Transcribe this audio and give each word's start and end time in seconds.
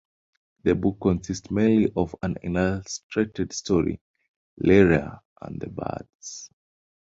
The 0.63 0.73
book 0.73 0.97
consists 0.99 1.51
mainly 1.51 1.91
of 1.95 2.15
an 2.23 2.37
illustrated 2.41 3.51
short 3.53 3.53
story, 3.53 4.01
"Lyra 4.57 5.21
and 5.43 5.59
the 5.61 5.69
Birds". 5.69 6.49